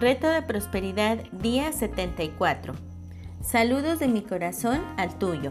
[0.00, 2.74] Reto de Prosperidad, día 74.
[3.42, 5.50] Saludos de mi corazón al tuyo.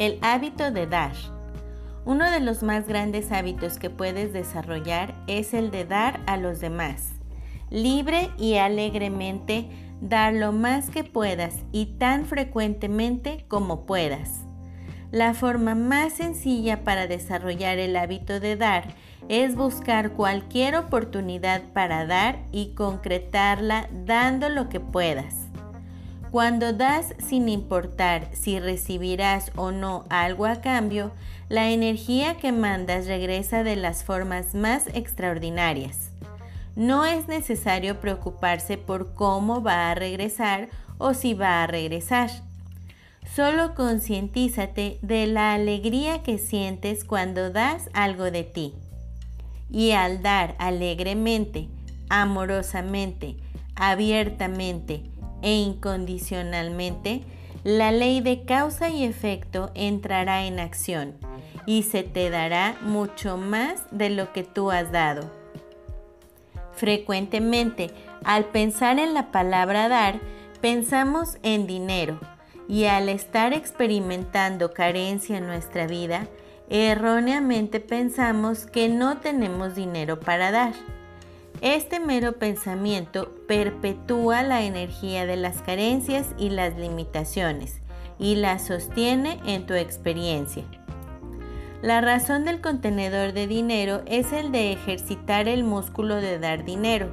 [0.00, 1.12] El hábito de dar.
[2.04, 6.58] Uno de los más grandes hábitos que puedes desarrollar es el de dar a los
[6.58, 7.12] demás.
[7.70, 9.68] Libre y alegremente
[10.00, 14.45] dar lo más que puedas y tan frecuentemente como puedas.
[15.16, 18.84] La forma más sencilla para desarrollar el hábito de dar
[19.30, 25.34] es buscar cualquier oportunidad para dar y concretarla dando lo que puedas.
[26.30, 31.12] Cuando das sin importar si recibirás o no algo a cambio,
[31.48, 36.10] la energía que mandas regresa de las formas más extraordinarias.
[36.74, 42.28] No es necesario preocuparse por cómo va a regresar o si va a regresar.
[43.34, 48.72] Solo concientízate de la alegría que sientes cuando das algo de ti.
[49.70, 51.68] Y al dar alegremente,
[52.08, 53.36] amorosamente,
[53.74, 55.02] abiertamente
[55.42, 57.24] e incondicionalmente,
[57.64, 61.14] la ley de causa y efecto entrará en acción
[61.66, 65.30] y se te dará mucho más de lo que tú has dado.
[66.72, 67.90] Frecuentemente,
[68.24, 70.20] al pensar en la palabra dar,
[70.60, 72.20] pensamos en dinero
[72.68, 76.26] y al estar experimentando carencia en nuestra vida,
[76.68, 80.74] erróneamente pensamos que no tenemos dinero para dar.
[81.60, 87.80] Este mero pensamiento perpetúa la energía de las carencias y las limitaciones
[88.18, 90.64] y la sostiene en tu experiencia.
[91.82, 97.10] La razón del contenedor de dinero es el de ejercitar el músculo de dar dinero,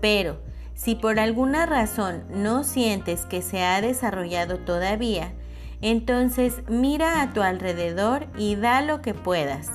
[0.00, 0.38] pero
[0.74, 5.32] si por alguna razón no sientes que se ha desarrollado todavía,
[5.80, 9.70] entonces mira a tu alrededor y da lo que puedas.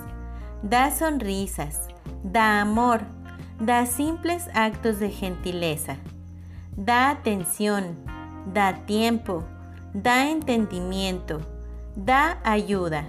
[0.63, 1.87] Da sonrisas,
[2.23, 3.01] da amor,
[3.59, 5.97] da simples actos de gentileza.
[6.75, 7.97] Da atención,
[8.53, 9.43] da tiempo,
[9.93, 11.41] da entendimiento,
[11.95, 13.05] da ayuda.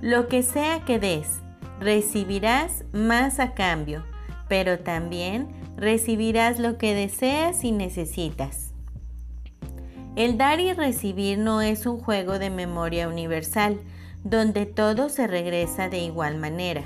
[0.00, 1.40] Lo que sea que des,
[1.80, 4.04] recibirás más a cambio,
[4.48, 5.48] pero también
[5.80, 8.70] recibirás lo que deseas y necesitas.
[10.14, 13.80] El dar y recibir no es un juego de memoria universal,
[14.22, 16.82] donde todo se regresa de igual manera.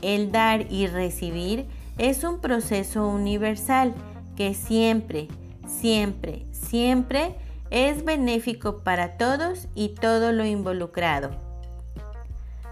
[0.00, 1.66] El dar y recibir
[1.98, 3.94] es un proceso universal
[4.36, 5.26] que siempre,
[5.66, 7.34] siempre, siempre
[7.70, 11.30] es benéfico para todos y todo lo involucrado.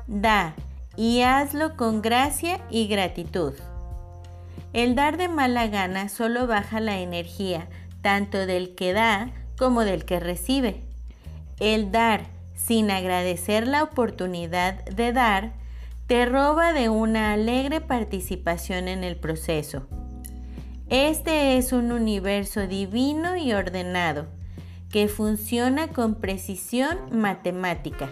[0.06, 0.54] Da
[0.96, 3.54] y hazlo con gracia y gratitud.
[4.72, 7.68] El dar de mala gana solo baja la energía,
[8.00, 10.82] tanto del que da como del que recibe.
[11.60, 15.52] El dar sin agradecer la oportunidad de dar
[16.06, 19.86] te roba de una alegre participación en el proceso.
[20.88, 24.26] Este es un universo divino y ordenado
[24.90, 28.10] que funciona con precisión matemática.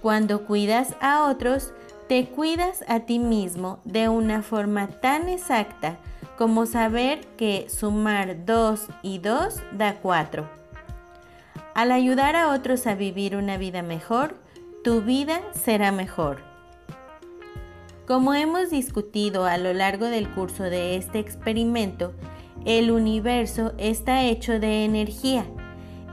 [0.00, 1.72] Cuando cuidas a otros,
[2.10, 5.96] te cuidas a ti mismo de una forma tan exacta
[6.36, 10.50] como saber que sumar 2 y 2 da 4.
[11.72, 14.34] Al ayudar a otros a vivir una vida mejor,
[14.82, 16.42] tu vida será mejor.
[18.08, 22.12] Como hemos discutido a lo largo del curso de este experimento,
[22.64, 25.44] el universo está hecho de energía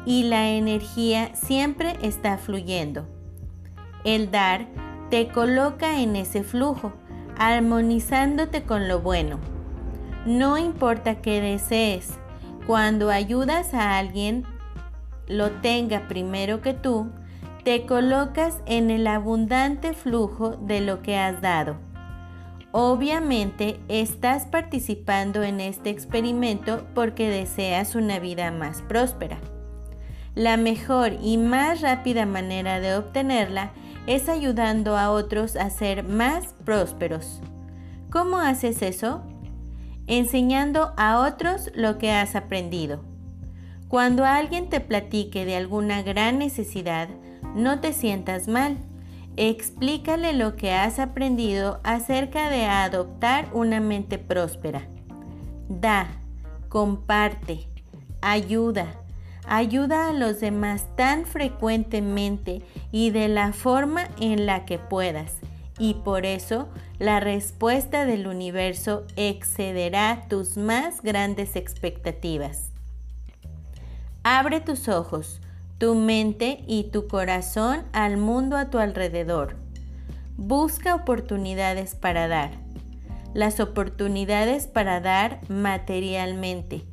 [0.05, 3.07] y la energía siempre está fluyendo.
[4.03, 4.67] El dar
[5.09, 6.93] te coloca en ese flujo,
[7.37, 9.39] armonizándote con lo bueno.
[10.25, 12.17] No importa qué desees,
[12.65, 14.43] cuando ayudas a alguien,
[15.27, 17.09] lo tenga primero que tú,
[17.63, 21.77] te colocas en el abundante flujo de lo que has dado.
[22.71, 29.37] Obviamente estás participando en este experimento porque deseas una vida más próspera.
[30.35, 33.71] La mejor y más rápida manera de obtenerla
[34.07, 37.41] es ayudando a otros a ser más prósperos.
[38.09, 39.21] ¿Cómo haces eso?
[40.07, 43.03] Enseñando a otros lo que has aprendido.
[43.89, 47.09] Cuando alguien te platique de alguna gran necesidad,
[47.53, 48.77] no te sientas mal.
[49.35, 54.87] Explícale lo que has aprendido acerca de adoptar una mente próspera.
[55.69, 56.07] Da,
[56.69, 57.67] comparte,
[58.21, 58.87] ayuda,
[59.49, 65.37] Ayuda a los demás tan frecuentemente y de la forma en la que puedas.
[65.79, 66.67] Y por eso
[66.99, 72.71] la respuesta del universo excederá tus más grandes expectativas.
[74.23, 75.39] Abre tus ojos,
[75.77, 79.55] tu mente y tu corazón al mundo a tu alrededor.
[80.35, 82.51] Busca oportunidades para dar.
[83.33, 86.83] las oportunidades para dar materialmente,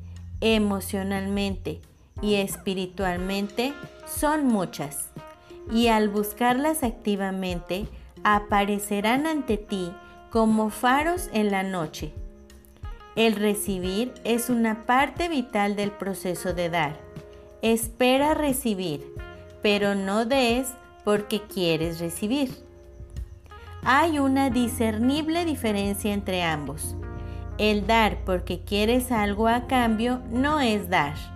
[0.40, 1.80] emocionalmente
[2.24, 3.74] y espiritualmente
[4.06, 5.10] son muchas.
[5.70, 7.86] Y al buscarlas activamente,
[8.22, 9.92] aparecerán ante ti
[10.30, 12.12] como faros en la noche.
[13.14, 16.98] El recibir es una parte vital del proceso de dar.
[17.60, 19.04] Espera recibir,
[19.62, 20.72] pero no des
[21.04, 22.50] porque quieres recibir.
[23.84, 26.96] Hay una discernible diferencia entre ambos.
[27.58, 31.33] El dar porque quieres algo a cambio no es dar.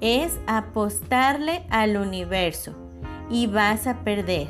[0.00, 2.74] Es apostarle al universo
[3.30, 4.48] y vas a perder.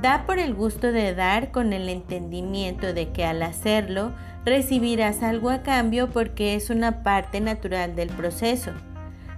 [0.00, 4.12] Da por el gusto de dar con el entendimiento de que al hacerlo
[4.46, 8.72] recibirás algo a cambio porque es una parte natural del proceso.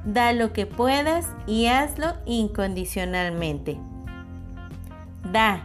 [0.05, 3.79] Da lo que puedas y hazlo incondicionalmente.
[5.33, 5.63] Da,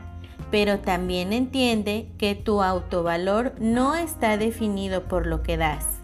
[0.50, 5.97] pero también entiende que tu autovalor no está definido por lo que das.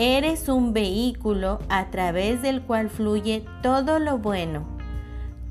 [0.00, 4.64] Eres un vehículo a través del cual fluye todo lo bueno.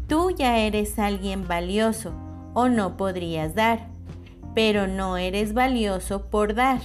[0.07, 2.13] Tú ya eres alguien valioso
[2.53, 3.89] o no podrías dar,
[4.55, 6.79] pero no eres valioso por dar.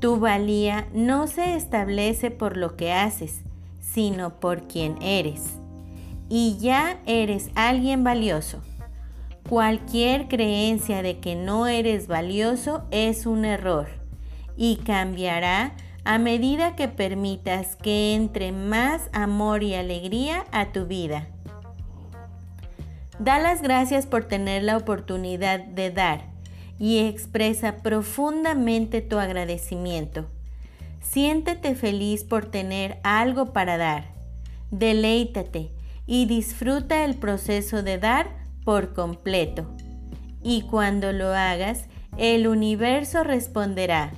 [0.00, 3.42] Tu valía no se establece por lo que haces,
[3.78, 5.60] sino por quien eres.
[6.28, 8.60] Y ya eres alguien valioso.
[9.48, 13.86] Cualquier creencia de que no eres valioso es un error
[14.56, 21.28] y cambiará a medida que permitas que entre más amor y alegría a tu vida.
[23.18, 26.22] Da las gracias por tener la oportunidad de dar
[26.78, 30.26] y expresa profundamente tu agradecimiento.
[31.02, 34.04] Siéntete feliz por tener algo para dar.
[34.70, 35.70] Deleítate
[36.06, 38.30] y disfruta el proceso de dar
[38.64, 39.66] por completo.
[40.42, 41.84] Y cuando lo hagas,
[42.16, 44.12] el universo responderá,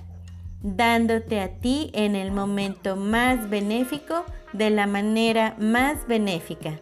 [0.62, 6.78] dándote a ti en el momento más benéfico de la manera más benéfica.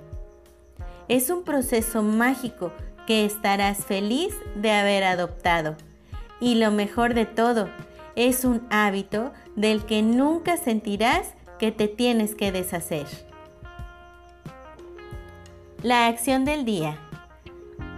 [1.09, 2.73] Es un proceso mágico
[3.07, 5.77] que estarás feliz de haber adoptado.
[6.41, 7.69] Y lo mejor de todo,
[8.17, 13.07] es un hábito del que nunca sentirás que te tienes que deshacer.
[15.83, 16.99] La acción del día.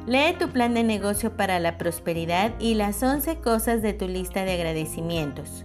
[0.07, 4.45] Lee tu plan de negocio para la prosperidad y las 11 cosas de tu lista
[4.45, 5.65] de agradecimientos.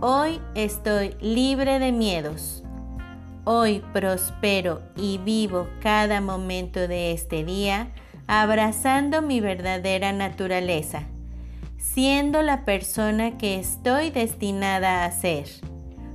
[0.00, 2.62] hoy estoy libre de miedos.
[3.44, 7.88] Hoy prospero y vivo cada momento de este día
[8.26, 11.02] abrazando mi verdadera naturaleza,
[11.76, 15.46] siendo la persona que estoy destinada a ser.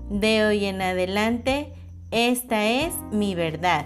[0.09, 1.73] De hoy en adelante,
[2.09, 3.85] esta es mi verdad.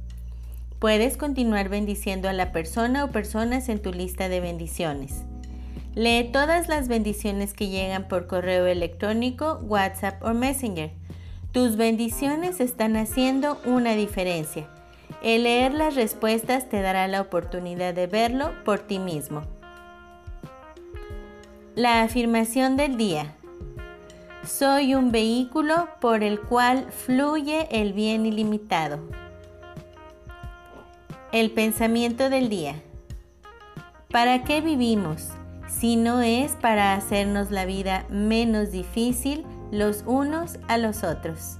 [0.81, 5.25] Puedes continuar bendiciendo a la persona o personas en tu lista de bendiciones.
[5.93, 10.89] Lee todas las bendiciones que llegan por correo electrónico, WhatsApp o Messenger.
[11.51, 14.67] Tus bendiciones están haciendo una diferencia.
[15.21, 19.43] El leer las respuestas te dará la oportunidad de verlo por ti mismo.
[21.75, 23.35] La afirmación del día.
[24.43, 28.99] Soy un vehículo por el cual fluye el bien ilimitado.
[31.31, 32.75] El pensamiento del día.
[34.09, 35.29] ¿Para qué vivimos
[35.69, 41.57] si no es para hacernos la vida menos difícil los unos a los otros?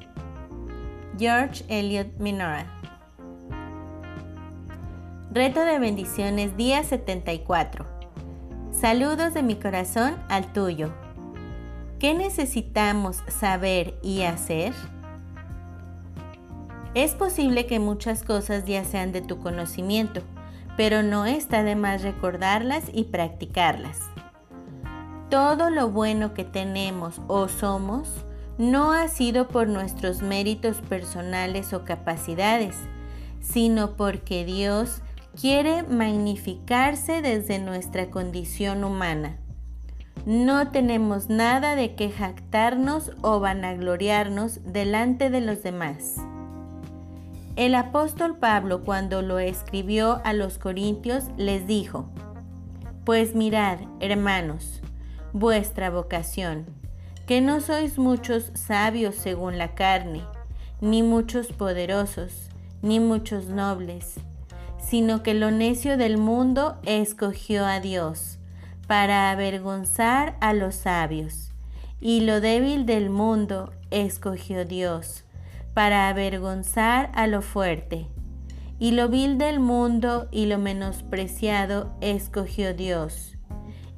[1.18, 2.66] George Eliot Minora
[5.32, 7.86] Reto de bendiciones día 74.
[8.74, 10.92] Saludos de mi corazón al tuyo.
[11.98, 14.74] ¿Qué necesitamos saber y hacer?
[16.93, 20.21] Es posible que muchas cosas ya sean de tu conocimiento,
[20.75, 24.00] pero no está de más recordarlas y practicarlas.
[25.29, 28.10] Todo lo bueno que tenemos o somos
[28.57, 32.75] no ha sido por nuestros méritos personales o capacidades,
[33.39, 35.01] sino porque Dios
[35.39, 39.38] quiere magnificarse desde nuestra condición humana.
[40.25, 46.17] No tenemos nada de que jactarnos o vanagloriarnos delante de los demás.
[47.58, 52.10] El apóstol Pablo cuando lo escribió a los Corintios les dijo,
[53.03, 54.81] Pues mirad, hermanos,
[55.34, 56.65] vuestra vocación,
[57.27, 60.22] que no sois muchos sabios según la carne,
[60.79, 62.50] ni muchos poderosos,
[62.81, 64.15] ni muchos nobles,
[64.79, 68.39] sino que lo necio del mundo escogió a Dios
[68.88, 71.51] para avergonzar a los sabios,
[72.00, 75.25] y lo débil del mundo escogió Dios
[75.74, 78.08] para avergonzar a lo fuerte,
[78.80, 83.38] y lo vil del mundo y lo menospreciado escogió Dios,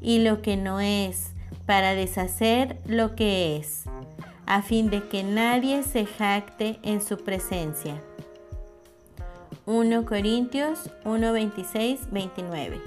[0.02, 1.34] y lo que no es
[1.66, 3.86] para deshacer lo que es,
[4.46, 8.02] a fin de que nadie se jacte en su presencia.
[9.66, 12.82] 1 Corintios 1, 26, 29.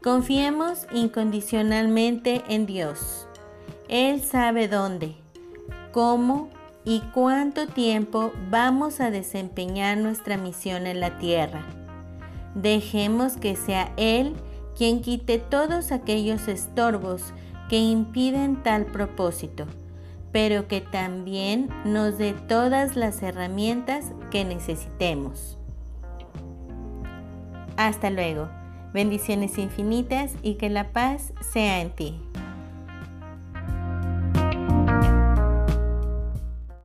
[0.00, 3.26] Confiemos incondicionalmente en Dios.
[3.88, 5.16] Él sabe dónde,
[5.96, 6.50] cómo
[6.84, 11.64] y cuánto tiempo vamos a desempeñar nuestra misión en la tierra.
[12.54, 14.34] Dejemos que sea Él
[14.76, 17.32] quien quite todos aquellos estorbos
[17.70, 19.64] que impiden tal propósito
[20.32, 25.56] pero que también nos dé todas las herramientas que necesitemos.
[27.78, 28.50] Hasta luego.
[28.92, 32.20] Bendiciones infinitas y que la paz sea en ti.